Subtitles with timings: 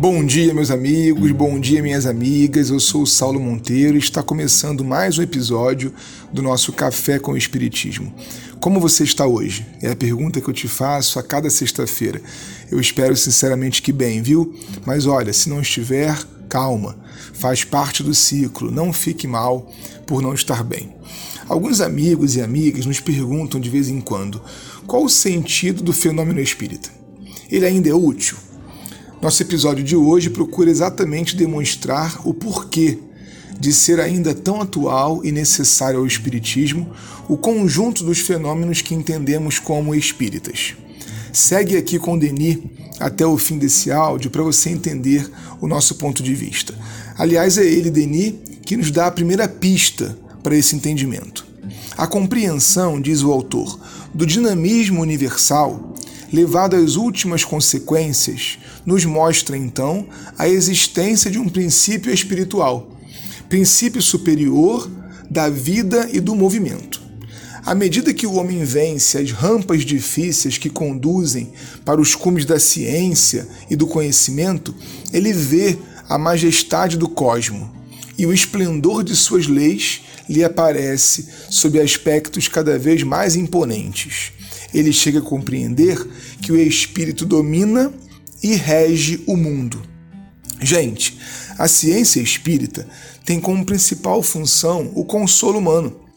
[0.00, 2.70] Bom dia, meus amigos, bom dia, minhas amigas.
[2.70, 5.92] Eu sou o Saulo Monteiro e está começando mais um episódio
[6.32, 8.14] do nosso Café com o Espiritismo.
[8.60, 9.66] Como você está hoje?
[9.82, 12.22] É a pergunta que eu te faço a cada sexta-feira.
[12.70, 14.54] Eu espero sinceramente que bem, viu?
[14.86, 16.16] Mas olha, se não estiver,
[16.48, 16.96] calma.
[17.34, 18.70] Faz parte do ciclo.
[18.70, 19.68] Não fique mal
[20.06, 20.94] por não estar bem.
[21.48, 24.40] Alguns amigos e amigas nos perguntam de vez em quando
[24.86, 26.88] qual o sentido do fenômeno espírita.
[27.50, 28.36] Ele ainda é útil?
[29.20, 32.98] Nosso episódio de hoje procura exatamente demonstrar o porquê
[33.58, 36.88] de ser ainda tão atual e necessário ao Espiritismo
[37.28, 40.74] o conjunto dos fenômenos que entendemos como espíritas.
[41.32, 42.58] Segue aqui com Denis
[43.00, 45.28] até o fim desse áudio para você entender
[45.60, 46.72] o nosso ponto de vista.
[47.16, 48.34] Aliás, é ele, Denis,
[48.64, 51.44] que nos dá a primeira pista para esse entendimento.
[51.96, 53.80] A compreensão, diz o autor,
[54.14, 55.96] do dinamismo universal
[56.32, 60.08] levado às últimas consequências, nos mostra então
[60.38, 62.96] a existência de um princípio espiritual,
[63.46, 64.90] princípio superior
[65.28, 66.98] da vida e do movimento.
[67.66, 71.52] À medida que o homem vence as rampas difíceis que conduzem
[71.84, 74.74] para os cumes da ciência e do conhecimento,
[75.12, 75.76] ele vê
[76.08, 77.70] a majestade do cosmo
[78.16, 84.32] e o esplendor de suas leis lhe aparece sob aspectos cada vez mais imponentes
[84.72, 86.06] ele chega a compreender
[86.42, 87.92] que o espírito domina
[88.42, 89.82] e rege o mundo.
[90.60, 91.18] Gente,
[91.56, 92.86] a ciência espírita
[93.24, 96.08] tem como principal função o consolo humano.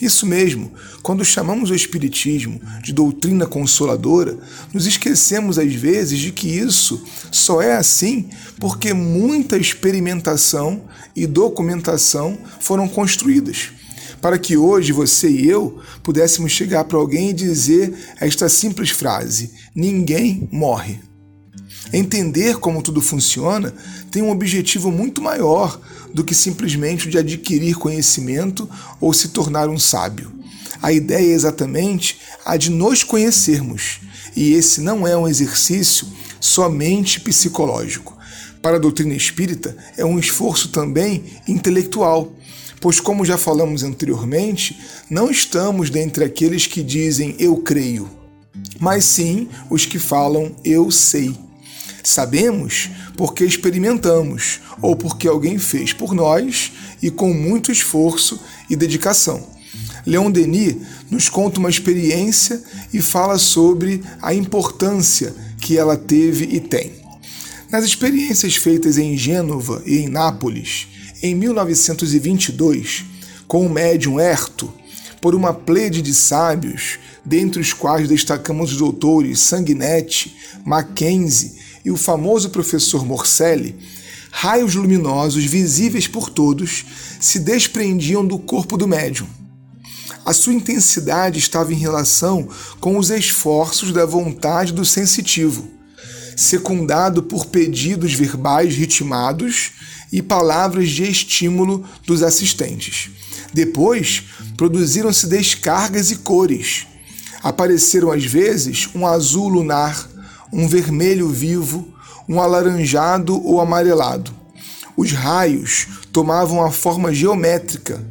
[0.00, 4.38] Isso mesmo, quando chamamos o Espiritismo de doutrina consoladora,
[4.72, 8.28] nos esquecemos às vezes de que isso só é assim
[8.60, 10.84] porque muita experimentação
[11.14, 13.70] e documentação foram construídas
[14.20, 19.52] para que hoje você e eu pudéssemos chegar para alguém e dizer esta simples frase:
[19.74, 21.00] ninguém morre.
[21.92, 23.72] Entender como tudo funciona
[24.10, 25.80] tem um objetivo muito maior
[26.12, 28.68] do que simplesmente o de adquirir conhecimento
[29.00, 30.32] ou se tornar um sábio.
[30.82, 34.00] A ideia é exatamente a de nos conhecermos,
[34.34, 36.06] e esse não é um exercício
[36.40, 38.16] somente psicológico.
[38.60, 42.32] Para a doutrina espírita, é um esforço também intelectual,
[42.80, 44.78] pois, como já falamos anteriormente,
[45.08, 48.08] não estamos dentre aqueles que dizem eu creio,
[48.78, 51.45] mas sim os que falam eu sei.
[52.06, 56.70] Sabemos porque experimentamos ou porque alguém fez por nós
[57.02, 58.38] e com muito esforço
[58.70, 59.44] e dedicação.
[60.06, 60.76] Leon Denis
[61.10, 62.62] nos conta uma experiência
[62.94, 66.92] e fala sobre a importância que ela teve e tem.
[67.72, 70.86] Nas experiências feitas em Gênova e em Nápoles,
[71.20, 73.04] em 1922,
[73.48, 74.72] com o médium Herto,
[75.20, 81.96] por uma plede de sábios, dentre os quais destacamos os doutores Sanguinetti, Mackenzie e o
[81.96, 83.76] famoso professor Morcelli,
[84.32, 86.84] raios luminosos visíveis por todos
[87.20, 89.28] se desprendiam do corpo do médium.
[90.24, 92.48] A sua intensidade estava em relação
[92.80, 95.70] com os esforços da vontade do sensitivo,
[96.36, 99.70] secundado por pedidos verbais ritmados
[100.12, 103.10] e palavras de estímulo dos assistentes.
[103.54, 104.24] Depois,
[104.56, 106.84] produziram-se descargas e cores.
[107.44, 110.15] Apareceram às vezes um azul lunar,
[110.56, 111.86] um vermelho vivo,
[112.26, 114.34] um alaranjado ou amarelado.
[114.96, 118.02] Os raios tomavam a forma geométrica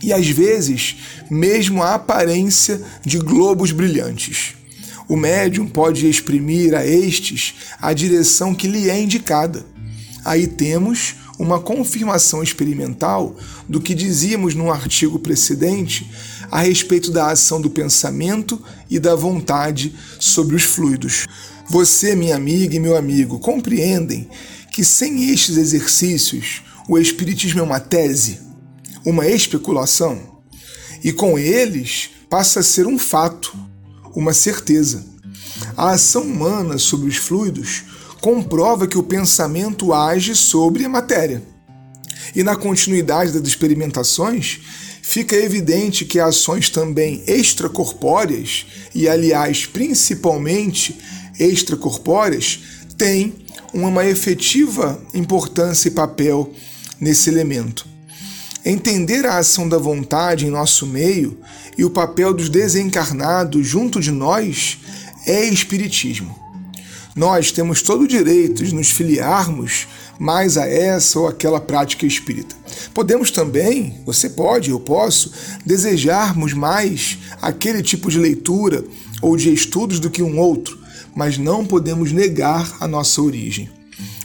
[0.00, 0.96] e às vezes
[1.28, 4.54] mesmo a aparência de globos brilhantes.
[5.08, 9.66] O médium pode exprimir a estes a direção que lhe é indicada.
[10.24, 13.36] Aí temos uma confirmação experimental
[13.68, 16.08] do que dizíamos no artigo precedente
[16.52, 21.26] a respeito da ação do pensamento e da vontade sobre os fluidos.
[21.66, 24.28] Você, minha amiga e meu amigo, compreendem
[24.70, 28.38] que sem estes exercícios o Espiritismo é uma tese,
[29.02, 30.42] uma especulação,
[31.02, 33.56] e com eles passa a ser um fato,
[34.14, 35.06] uma certeza.
[35.74, 37.84] A ação humana sobre os fluidos
[38.20, 41.42] comprova que o pensamento age sobre a matéria.
[42.34, 44.60] E na continuidade das experimentações,
[45.02, 48.64] fica evidente que ações também extracorpóreas,
[48.94, 50.96] e aliás, principalmente
[51.38, 52.60] extracorpóreas,
[52.96, 53.34] têm
[53.74, 56.52] uma efetiva importância e papel
[57.00, 57.84] nesse elemento.
[58.64, 61.36] Entender a ação da vontade em nosso meio
[61.76, 64.78] e o papel dos desencarnados junto de nós
[65.26, 66.40] é espiritismo.
[67.16, 69.88] Nós temos todo o direito de nos filiarmos
[70.22, 72.54] mais a essa ou aquela prática espírita.
[72.94, 75.32] Podemos também, você pode, eu posso,
[75.66, 78.84] desejarmos mais aquele tipo de leitura
[79.20, 80.78] ou de estudos do que um outro,
[81.12, 83.68] mas não podemos negar a nossa origem.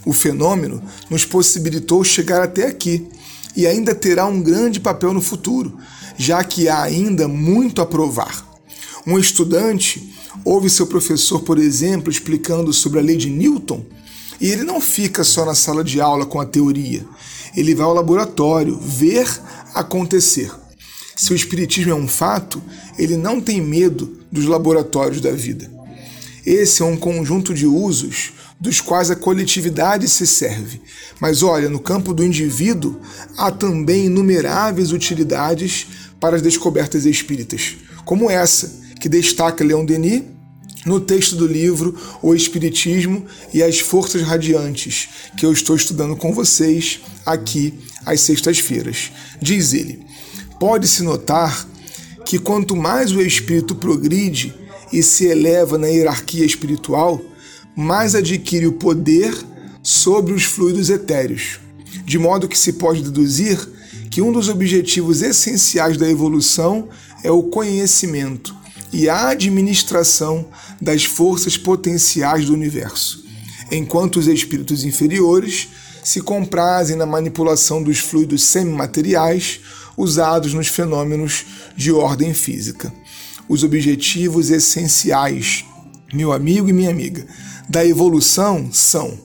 [0.06, 0.80] O fenômeno
[1.10, 3.08] nos possibilitou chegar até aqui
[3.56, 5.76] e ainda terá um grande papel no futuro,
[6.16, 8.46] já que há ainda muito a provar.
[9.04, 13.84] Um estudante ouve seu professor, por exemplo, explicando sobre a lei de Newton,
[14.40, 17.04] e ele não fica só na sala de aula com a teoria,
[17.56, 19.28] ele vai ao laboratório ver
[19.74, 20.50] acontecer.
[21.16, 22.62] Se o Espiritismo é um fato,
[22.98, 25.70] ele não tem medo dos laboratórios da vida.
[26.46, 30.80] Esse é um conjunto de usos dos quais a coletividade se serve.
[31.20, 33.00] Mas olha, no campo do indivíduo
[33.36, 35.86] há também inumeráveis utilidades
[36.20, 40.22] para as descobertas espíritas, como essa que destaca Leon Denis
[40.88, 46.32] no texto do livro O Espiritismo e as Forças Radiantes, que eu estou estudando com
[46.32, 47.74] vocês aqui
[48.06, 49.12] às sextas-feiras.
[49.40, 50.02] Diz ele:
[50.58, 51.68] pode-se notar
[52.24, 54.54] que quanto mais o espírito progride
[54.90, 57.20] e se eleva na hierarquia espiritual,
[57.76, 59.36] mais adquire o poder
[59.82, 61.60] sobre os fluidos etéreos,
[62.04, 63.58] de modo que se pode deduzir
[64.10, 66.88] que um dos objetivos essenciais da evolução
[67.22, 68.57] é o conhecimento
[68.92, 70.46] e a administração
[70.80, 73.24] das forças potenciais do universo,
[73.70, 75.68] enquanto os espíritos inferiores
[76.02, 79.60] se comprazem na manipulação dos fluidos semimateriais
[79.96, 81.44] usados nos fenômenos
[81.76, 82.92] de ordem física.
[83.48, 85.64] Os objetivos essenciais,
[86.12, 87.26] meu amigo e minha amiga,
[87.68, 89.18] da evolução são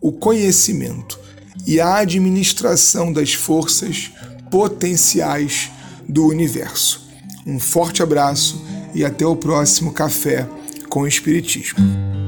[0.00, 1.18] o conhecimento
[1.66, 4.10] e a administração das forças
[4.50, 5.70] potenciais
[6.08, 7.08] do universo.
[7.46, 8.62] Um forte abraço
[8.94, 10.46] e até o próximo Café
[10.88, 12.19] com o Espiritismo.